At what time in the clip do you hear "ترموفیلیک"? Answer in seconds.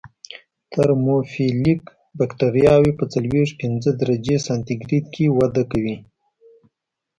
0.71-1.81